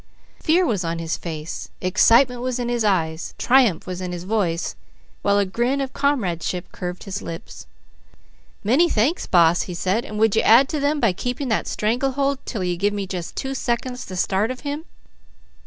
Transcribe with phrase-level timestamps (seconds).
[0.41, 4.75] Fear was on his face, excitement was in his eyes, triumph was in his voice,
[5.21, 7.67] while a grin of comradeship curved his lips.
[8.63, 10.03] "Many thanks, Boss," he said.
[10.03, 13.05] "And would you add to them by keeping that strangle hold 'til you give me
[13.05, 14.85] just two seconds the start of him?"